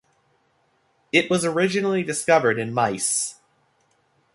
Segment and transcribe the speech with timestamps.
[1.11, 3.35] It was originally discovered in mice.